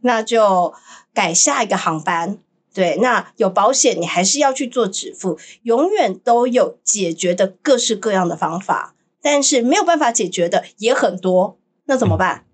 [0.01, 0.75] 那就
[1.15, 2.39] 改下一个航班。
[2.75, 12.45] 对，那有保险你还是要去做支付，永远都有解决的各式各样的方法，但是没有办法解决的也很多，那怎么办？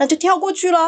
[0.00, 0.78] 那就跳过去了，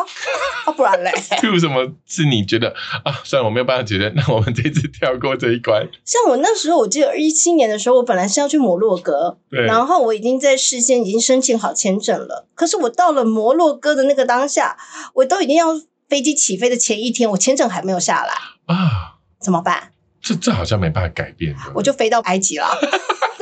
[0.65, 1.13] 啊，不然嘞？
[1.53, 3.21] 为什么是你觉得啊？
[3.25, 5.87] 算了，我没有办法解决， 那我们这次跳过这一关。
[6.07, 12.49] 像我那时候，我记得一七年的时候，我本来是要去摩洛哥，对，然后我已经在事先已经申请好签证了。
[12.55, 14.79] 可是我到了摩洛哥的那个当下，
[15.13, 18.33] 我都已经要飞机起飞的前一天，我签证还没有下来
[18.75, 19.93] 啊，怎么办？
[20.23, 22.67] 这这好像没办法改变，我就飞到埃及了。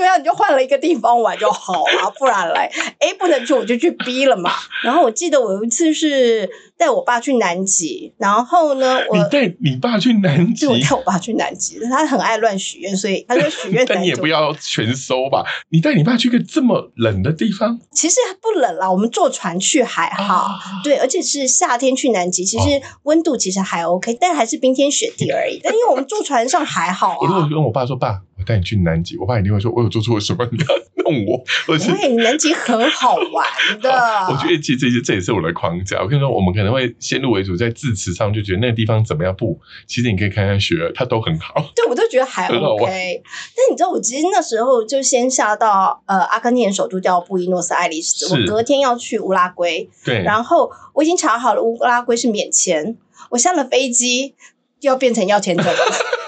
[0.00, 4.50] 对啊，你就换了一个地方玩就好了， 不然嘞，A 不能去，我就去 B 了嘛。
[4.82, 13.84] 然后我记得我有一次是带我爸去南极，然后呢，我带你爸去南极，我带我爸去南极，他很爱乱许愿，所以他就许愿。
[13.86, 20.48] 但你也不要全收吧，你带你爸去个这么冷的地方，其实不冷啦，我们坐船去还好，
[20.82, 25.60] 对，而且是夏天去南极，其实温度其实还 OK，但还是冰天雪地而已。
[25.62, 27.18] 但因为我们坐船上还好啊。
[27.20, 28.22] 我如果跟我爸说爸。
[28.40, 30.48] 我带你去南极，我爸一定会说：“我有做错什么？
[30.50, 30.66] 你要
[31.04, 33.46] 弄我？”不会，南极很好玩
[33.80, 33.90] 的。
[34.30, 36.00] 我觉得其实这些这也是我的框架。
[36.00, 39.34] 我跟你说，我们可能会先入为主，在字词上就觉得那个地方怎么样？
[39.36, 41.54] 不，其实你可以看看雪儿，它都很好。
[41.76, 43.22] 对，我都觉得还 OK。
[43.56, 49.88] 但你知道，我其实那时候就先下到呃阿根廷首都叫布宜诺斯艾利斯，我隔天要去乌拉圭。
[50.04, 52.96] 对，然后我已经查好了，乌拉圭是免签。
[53.30, 54.34] 我下了飞机，
[54.80, 55.72] 要变成要签证了。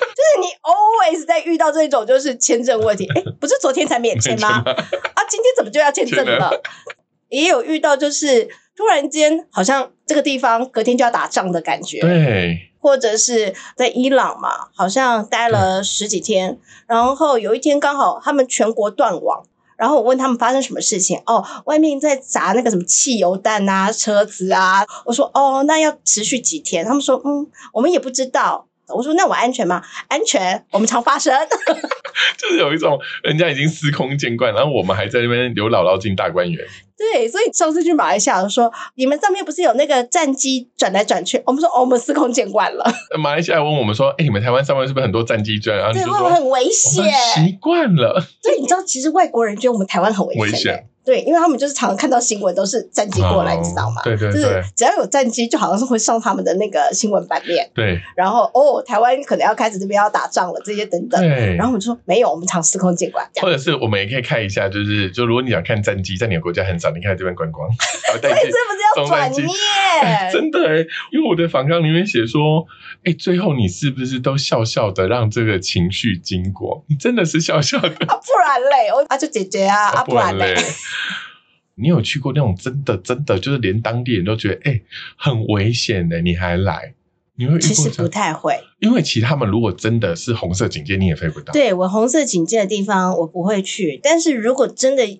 [0.63, 4.63] always 在遇到这种就是签证问题， 哎，不是昨天才免签吗？
[4.65, 6.51] 啊，今天怎么就要签证了？
[7.29, 11.99] 也有遇到就是突然间好像这这个地方隔天就要打仗的感觉。
[12.03, 19.43] 对，或者是在伊朗嘛，好像待了十几天，然后有一天刚好他们全国断网，
[19.79, 26.85] 然后我问他们发生什么事情，哦，外面在砸那个什么汽油弹啊，车子啊，我说哦，那要持续几天？
[26.85, 28.67] 他们说嗯，我们也不知道。
[28.89, 29.83] 我说那我安全吗？
[30.09, 31.35] 安全，我们常发生。
[32.37, 36.65] 就是有一种人家已经司空见惯，然后我们还在那边刘姥姥进大观园。
[36.97, 41.43] 对，所以上次去马来西亚说，你们上面不是有那个战机转来转去？
[41.47, 42.85] 我们说哦，我们司空见惯了。
[43.19, 45.77] 马来西亚问我们说，哎，你们台湾上面是不是很多战机转？
[45.77, 48.21] 然后你就说很危险，习惯了。
[48.43, 50.87] 所以，你知道，其实外国人觉得我们台湾很危险。
[51.05, 54.03] 对，因为他们就是常常看到新闻都是战机过来，你知道吗？
[54.05, 57.69] 对对对，就是只要有战机，就好像是会上他们的那个新闻版面。
[57.75, 61.21] 对，然后哦，台湾可能要开始这边要打仗了，这些等等。
[61.21, 63.29] 对，然后我们就说没有，我们常司空见惯。
[63.41, 67.69] 或者是我们也可以看一下，就是就如果你想看战机，在你的国家很少，你看这边观光。
[68.23, 69.49] 对，这不是要转念？
[70.33, 70.77] 真的哎，
[71.11, 72.65] 因为我的访纲里面写说，
[73.05, 76.85] 哎，最后你是不是都笑笑的让这个情绪经过？
[76.89, 77.89] 你真的是笑笑的？
[78.07, 80.55] 啊不然嘞，我啊就姐姐啊，啊不然嘞。
[81.77, 84.81] 你有去过那种真的真的就是连当地人都觉得哎
[85.17, 86.95] 很危险的，你还来？
[87.35, 91.51] 你会其实不太会，因为其他们如果真的是红色警戒，你也飞不到。
[91.53, 95.19] 对我红色警戒的地方我不会去，但是如果真的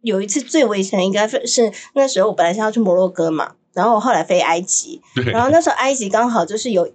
[0.00, 3.54] 有一次最危险，应该是那时候我本来是要去摩洛哥嘛。
[3.74, 5.00] 然后我后来飞埃及，
[5.32, 6.86] 然后那时候埃及刚好就是有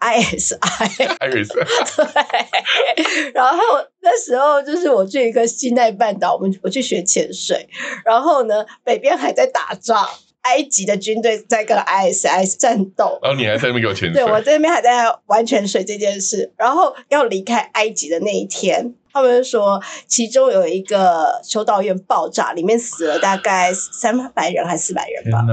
[0.00, 0.52] isi is
[1.96, 3.58] 对，然后
[4.00, 7.68] 那时候就是我去一个西奈半岛，我们我去学潜水，
[8.04, 10.08] 然后呢北边还在打仗。
[10.42, 14.14] 埃及的军队在跟 ISIS 战斗，然后你还在那边给我潜水。
[14.14, 16.52] 对我这边还在玩潜水这件事。
[16.56, 25.44] 然后要离开埃及的那一天，他们说其中有一个修道院爆炸，里面死了大概三百人还是四百人吧。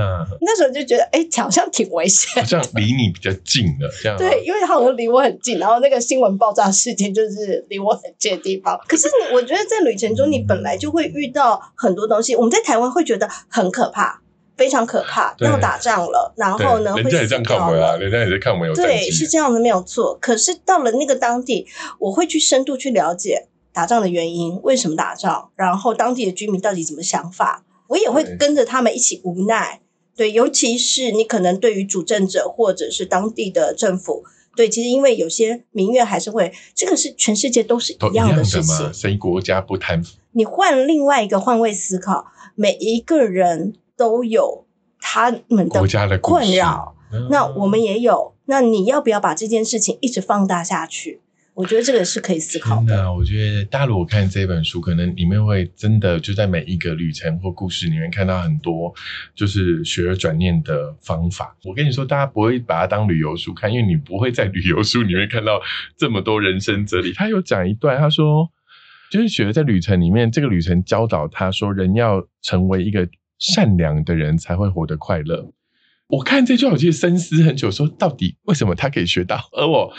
[0.42, 4.18] 那时候就觉得，哎，好像挺危险，好像离你比较近的这样。
[4.18, 8.80] 对，因为好像离我很近，然后那个新闻爆炸事件就是离我很近的地方。
[8.88, 12.36] 可是你，我觉得在旅程中，你本来就会遇到很多东西。
[12.36, 14.22] 我们在台湾会觉得很可怕。
[14.60, 16.94] 非常可怕，要打仗了，然后呢？
[16.98, 20.18] 人家也这样看我们啊，人家也在看我们有对，是这样的，没有错。
[20.20, 21.66] 可是到了那个当地，
[21.98, 29.80] 我会去深度去了解打仗的原因，为什么打仗，然后当地的居民到底怎么想法，我也会跟着他们一起无奈。
[30.18, 34.26] 对，尤其是你可能对于主政者或者是当地的政府，
[34.58, 38.94] 对，其实因为有些民怨还是会，这个是全世界都是一样的事情。
[38.94, 40.18] 谁国家不贪腐？
[40.34, 43.76] 你换另外一个换位思考，每一个人。
[44.00, 44.66] 都有
[45.02, 46.96] 他们的困扰，
[47.30, 48.34] 那我们也有。
[48.46, 51.20] 那你要不要把这件事情一直放大下去？
[51.54, 53.14] 我觉得这个是可以思考的。
[53.14, 58.94] 我觉得大家如果看这本书，可能里面会真的就在每一个旅程或故事里面看到很多
[59.36, 61.54] 就是学而转念的方法。
[61.66, 65.60] 我跟你说，大家不会把它当旅游书看，因为你不会在旅游书里面看到
[65.98, 67.12] 这么多人生哲理。
[67.12, 68.50] 他有讲一段，他说，
[69.12, 73.08] 就是学在旅程里面，这个旅程教导他说，人要成为一个。
[73.40, 75.52] 善良的人才会活得快乐。
[76.10, 79.94] 我看这句话，我其实深思很久，说到底为什么他可以学到，而我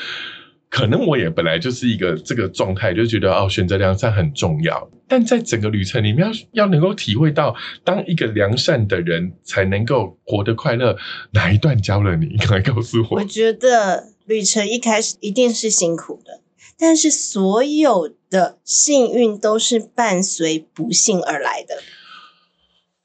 [0.68, 4.90] 可能我也本来就是一个这个状态，就觉得哦，选择良善很重要。
[5.09, 10.96] 但在整个旅程里面，要要能够体会到，当一个良善的人才能够活得快乐，
[11.33, 12.37] 哪一段教了你？
[12.46, 13.20] 快告诉我。
[13.20, 16.40] 我觉得旅程一开始一定是辛苦的，
[16.79, 21.74] 但是所有的幸运都是伴随不幸而来的。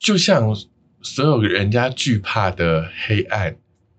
[0.06, 0.56] 就像
[1.02, 3.56] 所有人家惧怕的黑暗，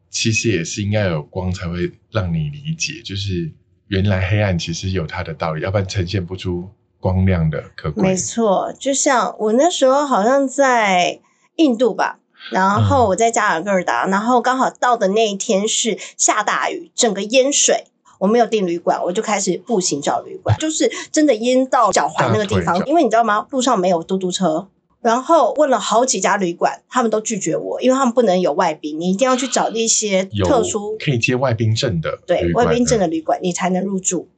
[0.09, 3.51] 其实也是应该有光才会让你理解，就是
[3.89, 8.05] 原来黑暗其实有它的道理，要不然呈现不出光亮的可贵。
[8.05, 11.19] 没错，就像我那时候好像在
[11.57, 12.21] 印度吧，
[12.53, 17.87] 然后我在加尔各答，然后刚好到的那一天是下大雨，整个淹水，
[18.21, 23.45] 我没有订旅馆，我就开始步行找旅馆，就是真的淹到脚踝那个地方，因为你知道吗？
[23.51, 24.69] 路上没有嘟嘟车。
[25.07, 34.29] 然后问了好几家旅馆，他们都拒绝我，因为他们不能有外宾，你一定要去找那些特殊可以接外宾证的，对外宾证的旅馆，你才能入住。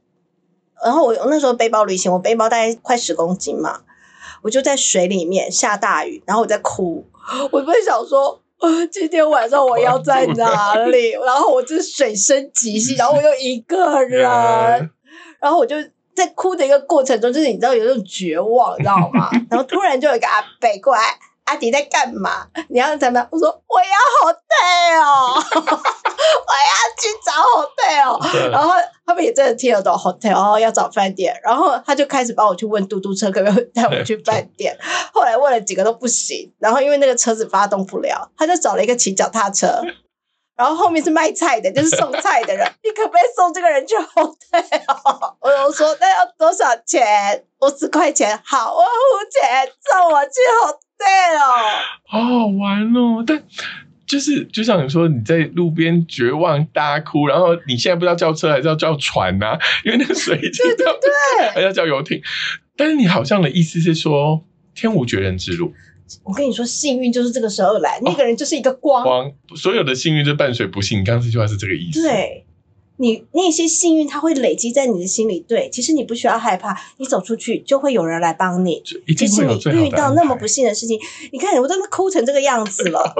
[0.85, 3.81] 然后我那时候背包旅行，我背包大概快十公斤嘛，
[4.43, 7.03] 我就在水里面下大雨，然后我在哭，
[7.49, 11.13] 我在想说，呃，今天晚上我要在哪里？
[11.25, 14.21] 然后我就水深及膝， 然后我又一个人，
[15.41, 15.75] 然后我就。
[16.19, 19.29] 在哭的一个过程中，就是你知道有那种绝望，你知道吗？
[19.49, 21.01] 然后突然就有一个阿北过来，
[21.45, 22.45] 阿迪在干嘛？
[22.69, 23.27] 你要怎么？
[23.31, 28.19] 我说我要好对哦， 我要去找好对哦。
[28.51, 28.73] 然后
[29.05, 34.77] 他们也真的听得懂 hotel 哦，要找饭店，然后他就开始帮我去问嘟嘟车可不可以带我去饭店。
[35.13, 39.81] 后来问了几个都不行，然后因为那个车子发动不了，他就找了一个骑脚踏车，
[40.59, 45.35] 然后后面是卖菜的，就是送菜的人， 你可不可以送这个人去 hotel？
[45.39, 47.41] 我就说那要多少钱？
[47.61, 48.89] 五十块钱，好，我付
[49.31, 51.39] 钱，送我去 hotel。
[52.05, 53.23] 好好玩哦！
[53.25, 53.41] 但
[54.05, 62.21] 就是就像你说，你在路边绝望大哭，然后你现在不知道叫车还是要叫船呐、因为那个水已经到，对还要叫游艇。
[62.75, 64.43] 但是你好像的意思是说，
[64.75, 65.73] 天无绝人之路，
[66.23, 69.03] 我跟你说，幸运就是这个时候来，那个人就是一个光。
[69.03, 70.99] 光所有的幸运就伴随不幸。
[70.99, 72.45] 你刚刚这句话是这个意思？，对
[72.97, 75.39] 你那些幸运，它会累积在你的心里。
[75.47, 78.81] 对，其实你不需要害怕，你走出去就会有人来帮你。
[78.83, 80.99] 就一定即使你会有最好的遇到那么不幸的事情，
[81.31, 83.13] 你看我都哭成这个样子了。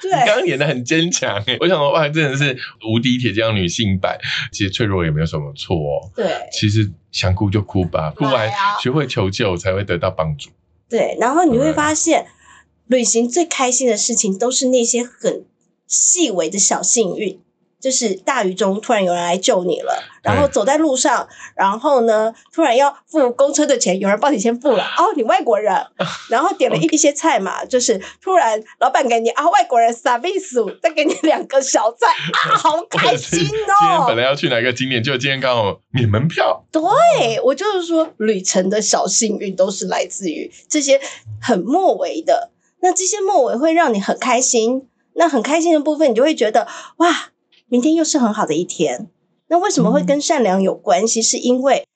[0.00, 2.56] 对你刚刚演的很坚强诶，我想说哇，真的是
[2.88, 4.16] 无敌铁匠女性版。
[4.52, 6.10] 其实脆弱也没有什么错哦。
[6.14, 10.50] 对其实想哭就哭吧，哭完啊学会求救才会得到帮助。
[10.92, 12.26] 对，然后你会发现，
[12.86, 15.46] 旅行最开心的事情都是那些很
[15.86, 17.40] 细微的小幸运。
[17.82, 25.74] 就是大雨中突然有人来救你了，然后走在路上，然后呢，突然要付公车的钱，有人帮你先付了，哦，你外国人，
[26.30, 34.04] 然后点了一一些菜嘛，就是突然老板给你啊，外国人傻逼鼠，再给你两个小菜啊，好 开心今天哦！
[34.06, 36.64] 本来要去哪个景点，就今天刚好免门票。
[36.70, 41.00] 对，我就是说，旅程的小幸运都是来自于这些
[41.40, 42.50] 很末尾的。
[42.80, 46.68] 那这些末尾会让你很开心，那很开心的部分，你就会觉得
[46.98, 47.31] 哇，
[47.72, 49.08] 明天又是很好的一天。
[49.48, 51.22] 那为什么会跟善良有关系？
[51.22, 51.86] 是因为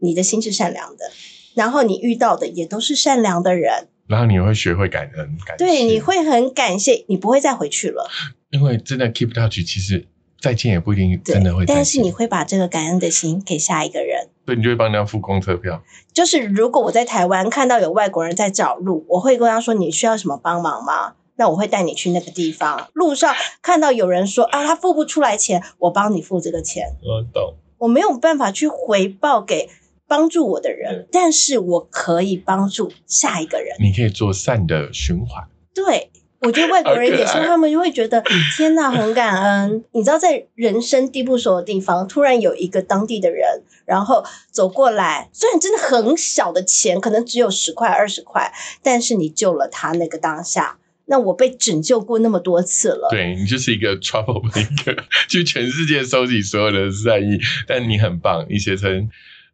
[0.00, 1.10] 你的心是善良的，
[1.54, 5.64] 然后你遇到的也都是善良的人，然后你会学会感恩，感谢。
[5.64, 8.10] 对，你会很感谢，你不会再回去了。
[8.50, 10.06] 因为真的 keep touch，其实
[10.38, 14.28] 再见也不一定真的会，但是你会把这个感恩的心给下一个人。
[14.44, 15.82] 对，你就会帮人家付公车票。
[16.12, 22.88] 就是如果我在台湾看到有外国人在找路，我会跟他说：“你需要什么帮忙吗？”那我会带你去那个地方。
[22.92, 26.86] 路上看到有人说：“啊，他付不出来钱，我帮你付这个钱。
[27.02, 29.68] 我懂。”我没有办法去回报给
[30.06, 33.76] 帮助我的人，但是我可以帮助下一个人。
[33.80, 35.42] 你可以做善的循环。
[35.74, 36.12] 对，
[36.42, 38.22] 我觉得外国人也是，他们就会觉得
[38.56, 39.84] 天哪，很感恩。
[39.90, 50.78] 你知道，在人生地不熟的地方，突然有一个当地的人，然后走过来，虽然真的很小的钱，可能只有十块、二十块，但是你救了他那个当下。
[51.06, 54.96] 那我被拯救过那么多次了，对你就是一个 trouble maker，
[55.28, 57.38] 去全世界收集所有的善意。
[57.66, 59.10] 但你很棒，你写成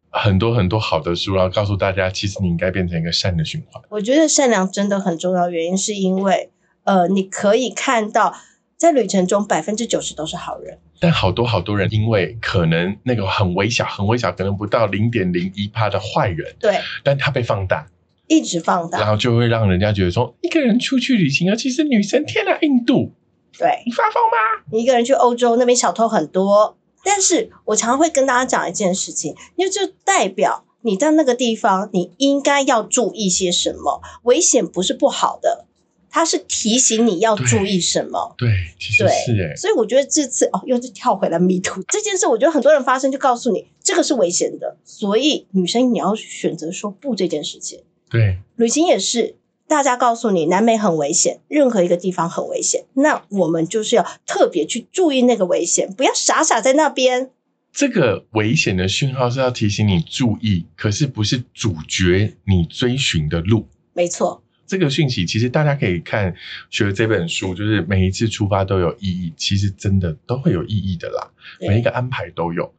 [0.09, 3.81] 很多很多好的书，然后告诉大家，其实你应该变成一个善的循环。
[3.89, 6.49] 我觉得善良真的很重要，原因是因为
[6.83, 8.35] 呃，你可以看到
[8.77, 10.79] 在旅程中百分之九十都是好人。
[11.01, 17.87] 但好多好多人，因为可能那个很微小、很微小，可能不到零点零一趴的坏人，对，但他被放大，
[18.29, 23.11] 一直放大然，后就会让人家觉得说，一个人出去旅行，尤其是女生，天哪，印度，
[23.57, 23.83] 对。
[23.85, 24.63] 你发疯吗？
[24.71, 34.01] 你一个人去欧洲那边小偷很多，但是我常常会跟大家讲一件事情，因为就代表你在那个地方，你应该要注意些什么。
[34.23, 35.65] 危险不是不好的，
[36.11, 38.35] 它是提醒你要注意什么。
[38.37, 38.49] 对，
[38.79, 47.81] 其实对是哎，所以我觉得这次哦，又是跳回来迷途这件事，我觉得很多人发生就告诉你这个是危险的，所以女生你要选择说不这件事情。
[48.09, 49.35] 对，旅行也是，
[49.67, 57.29] 大家告诉你南美很危险，任何一个地方很危险，那我们就是要特别去注意那个危险，不要傻傻在那边。
[57.71, 63.67] 这个危险的讯号是要提醒你注意，可是不是主角你追寻的路。
[63.93, 66.33] 没错，这个讯息其实大家可以看
[66.71, 71.29] 学这本书，就是每一次出发都有意义，其实真的都会有意义的啦，
[71.59, 72.73] 每一个安排都有。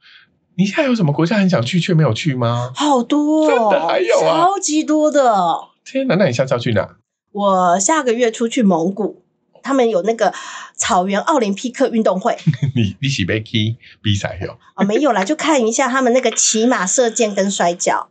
[0.57, 2.73] 你现在有什么国家很想去却没有去吗？
[2.75, 5.57] 好多、哦，真的还有啊超级多的。
[5.85, 6.97] 天哪，那你下次要去哪？
[7.33, 9.23] 我下个月出去蒙古，
[9.63, 10.35] 他们有那个
[10.77, 12.37] 草原奥林匹克运动会
[12.75, 18.09] 你你是被 key 比赛哟，啊、没有啦，就看一下他们那个骑马、射箭跟摔跤，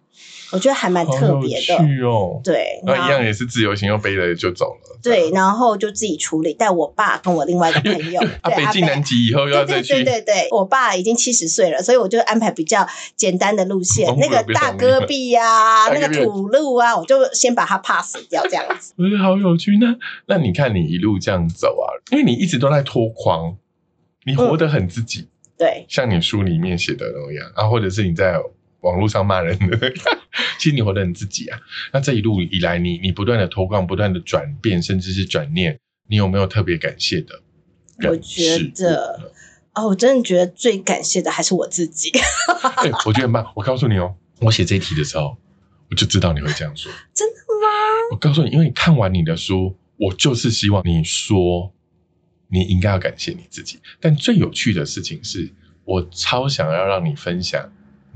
[0.52, 1.76] 我觉得还蛮特别的
[2.08, 2.42] 哦。
[2.44, 5.00] 对，那然后一样也是自由行，又背了就走了。
[5.02, 12.86] 对，然后就自己处理，带我爸跟我另外一个朋友， 啊，北进南极以后又要再对对对，对对，我爸已经七十岁了，所以我就安排比较
[13.16, 18.94] 简单的路线，那个大戈壁呀、那个土路啊，我就先把它 pass 掉这样子。
[19.00, 19.78] 我觉得好有趣。
[19.78, 19.96] 那
[20.26, 23.56] 那你看你一路这样走啊，因为你一直都在脱框，
[24.26, 25.28] 你活得很自己，
[25.58, 28.38] 对像你书里面写的那样啊，或者是你在
[28.82, 29.78] 网络上骂人的，
[30.58, 31.60] 其实你活得你自己啊。
[31.92, 37.42] 那这一路以来你，你不断的脱光，不断的转变，甚至是转念，你有没有特别感谢的
[38.08, 39.32] 我觉得
[39.74, 42.10] 哦，我真的觉得最感谢的还是我自己。
[42.82, 43.52] 对， 我觉得很棒。
[43.56, 45.38] 我告诉你哦，我写这一题的时候，
[45.90, 46.92] 我就知道你会这样说。
[47.14, 47.68] 真的吗？
[48.12, 51.74] 我告诉你，因为你看完你的书，我就是希望你说
[52.48, 53.80] 你应该要感谢你自己。
[54.00, 55.54] 但最有趣的事情是，
[55.84, 57.70] 我超想要让你分享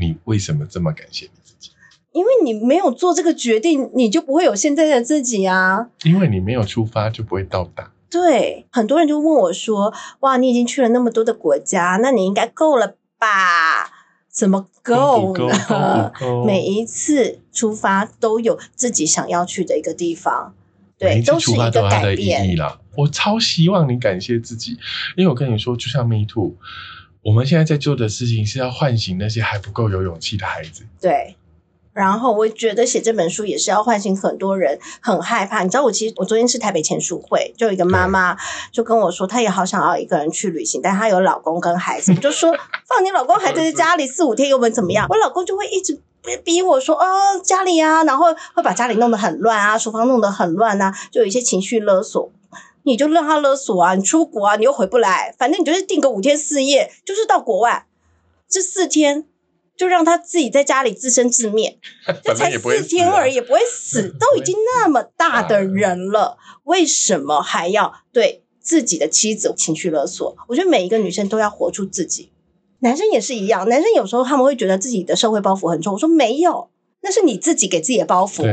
[0.04, 1.72] 你为什么这么感谢你自己。
[2.12, 5.88] 因为你没有做这个决定，你就不会有现在的自己啊。
[6.04, 7.92] 因为你没有出发，就不会到达。
[8.10, 9.92] 对，很多人就问我说
[10.22, 13.90] ：“哇，你已经去了那么多的国家，那你应该够了吧？
[14.30, 16.12] 怎么够够呢？
[16.46, 20.54] 每一次出发都有自己想要去的一个地方，
[21.00, 22.56] 对，每一次都是出发一个改都有它的意义变。
[22.58, 22.80] 啦。
[22.96, 24.78] 我超希望你感谢自己，
[25.18, 26.56] 因为我跟你说，就像 Me Too，
[27.24, 30.84] 我们现在在做的事情是要唤醒那些还不够有勇气的孩子。
[31.02, 31.36] 对。
[31.94, 35.62] 然后我觉得写这本书也是要唤醒很多人很害怕。
[35.62, 38.36] 你知道，我其实我昨天是台北签书会，就有一个妈妈
[38.72, 42.12] 就跟我说，她也好想要一个人去旅行，但她有老公跟孩子。
[42.12, 42.52] 我就说，
[42.90, 45.06] 放你老公孩子在家里四五天又能怎么样？
[45.08, 46.02] 我老公就会一直
[46.44, 52.32] 逼我说，哦，家里啊，然后会把家里弄得很乱啊，厨房弄得很乱啊，就有一些情绪勒索。
[52.84, 57.88] 你就让他勒索啊，你出国啊，你又回不来，反正你就是定个五天四夜，就是到国外，
[58.48, 59.26] 这四天
[59.76, 61.80] 就让他自己在家里自生自灭。
[62.24, 70.36] 这才四天而已，也不会死， 都已经那么大的人了，为什么还要对自己的妻子情绪勒索？
[70.48, 72.32] 我觉得每一个女生都要活出自己，
[72.80, 73.68] 男生也是一样。
[73.68, 76.70] 男生有时候他们会觉得自己的社会包袱很重，我说没有，
[77.02, 78.44] 那是你自己给自己的包袱，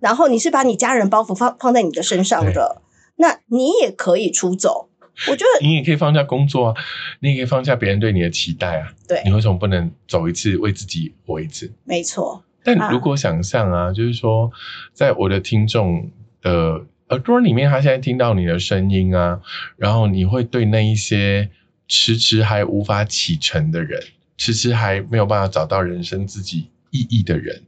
[0.00, 2.82] 然后你是把你家人包袱放放在你的身上的，
[3.16, 4.88] 那你也可以出走。
[5.28, 6.74] 我觉得你也可以放下工作啊，
[7.20, 8.92] 你也可以放下别人对你的期待啊。
[9.06, 11.72] 对你为什么不能走一次，为自己活一次？
[11.84, 14.50] 没错，但啊如果想象啊，就是说，
[14.92, 16.10] 在我的听众
[16.42, 19.40] 的耳朵里面，他现在听到你的声音啊，
[19.76, 21.48] 然后你会对那一些
[21.86, 24.02] 迟迟还无法启程的人，
[24.36, 27.62] 迟迟还没有办法找到人生自己意义的人，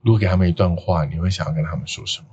[0.00, 2.26] 如果给他们一段话，你会想要跟他们说什么？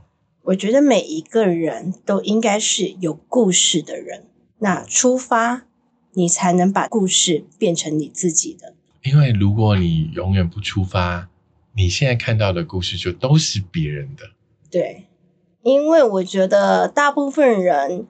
[0.48, 4.28] 我觉得每一个人都应该是有故事的人。
[4.60, 5.64] 那出发，
[6.14, 8.74] 你才能把故事变成你自己的。
[9.04, 11.28] 因为如果你永远不出发，
[11.76, 14.24] 你现在看到的故事就都是别人的。
[14.72, 15.08] 对，
[15.64, 18.08] 因为我觉得大部分人，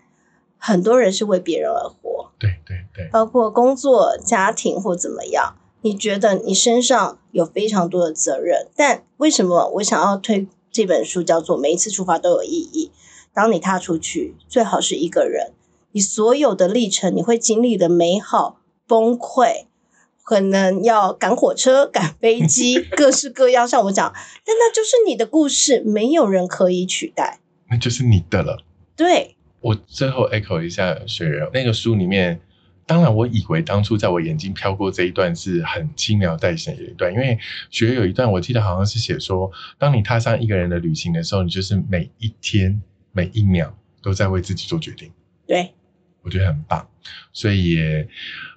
[0.59, 5.55] 很多人是为别人而活，对对对，包括工作、家庭或怎么样。
[5.81, 12.91] 你觉得你身上有非常多的责任，但为什么我想要推这本书叫做《每一次出发都有意义》？
[13.33, 15.53] 当你踏出去，最好是一个人。
[15.91, 19.65] 你所有的历程，你会经历的美好、崩溃，
[20.23, 23.67] 可能要赶火车、 赶飞机，各式各样。
[23.67, 24.11] 像我讲，
[24.45, 27.39] 但那就是你的故事，没有人可以取代。
[27.69, 28.63] 那就是你的了。
[28.95, 32.39] 对，我最后 echo 一下雪人那个书里面，
[32.87, 37.37] 当然我以为当初在我眼睛飘过这一段是很轻描淡写的一段，因为
[37.69, 42.81] 雪有一段我记得好像是写说，当你踏上一个人的旅行的时候，你就是每一天
[43.11, 45.11] 每一秒都在为自己做决定。
[45.45, 45.73] 对，
[46.21, 46.87] 我觉得很棒，
[47.33, 48.07] 所以也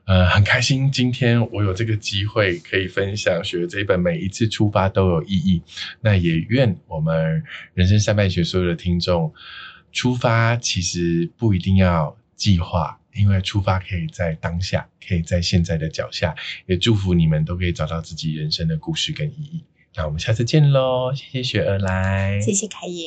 [0.04, 5.60] 呃很开心，今天我有这个机会可以分享学这一本每一次出发都有意义。
[6.00, 7.42] 那也愿我们
[7.74, 9.34] 人生三半学所有的听众，
[9.90, 16.34] 出发其实不一定要计划，因为出发可以在当下，可以在现在的脚下。
[16.66, 19.64] 也祝福你们都可以找到自己人生的故事跟意义。
[19.94, 23.06] 那我们下次见喽，谢谢雪儿来，谢谢凯爷。